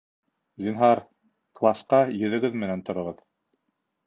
Зинһар, 0.63 1.01
класҡа 1.61 2.01
йөҙөгөҙ 2.23 2.59
менән 2.65 2.83
тороғоҙ 2.89 3.23